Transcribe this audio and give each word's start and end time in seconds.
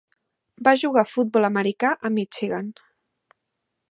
Va 0.67 0.71
jugar 0.83 1.01
a 1.01 1.09
futbol 1.09 1.45
americà 1.51 1.93
a 2.09 2.11
Michigan. 2.17 2.75